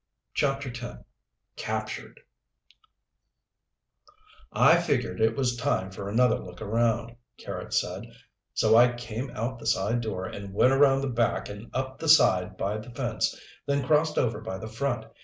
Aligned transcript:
CHAPTER 0.33 0.69
X 0.69 0.97
Captured 1.55 2.21
"I 4.51 4.77
figured 4.81 5.21
it 5.21 5.35
was 5.37 5.55
time 5.55 5.91
for 5.91 6.09
another 6.09 6.39
look 6.39 6.59
around," 6.59 7.15
Carrots 7.37 7.79
said, 7.79 8.05
"so 8.55 8.75
I 8.75 8.93
came 8.93 9.29
out 9.35 9.59
the 9.59 9.67
side 9.67 10.01
door 10.01 10.25
and 10.25 10.55
went 10.55 10.73
around 10.73 11.01
the 11.01 11.07
back 11.07 11.49
and 11.49 11.69
up 11.71 11.99
the 11.99 12.09
side 12.09 12.57
by 12.57 12.79
the 12.79 12.89
fence, 12.89 13.39
then 13.67 13.85
crossed 13.85 14.17
over 14.17 14.41
by 14.41 14.57
the 14.57 14.67
front. 14.67 15.05